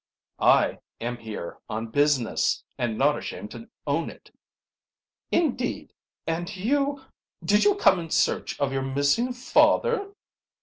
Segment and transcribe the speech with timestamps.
[0.39, 4.31] "I am here on business, and not ashamed to own it."
[5.31, 5.93] "Indeed.
[6.25, 7.01] And you
[7.45, 10.07] did you come in search of your missing father?"